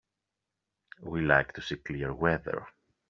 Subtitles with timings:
[1.03, 2.65] We like to see clear weather.